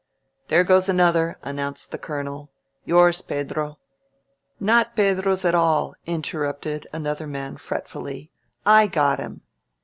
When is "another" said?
0.89-1.37, 6.91-7.27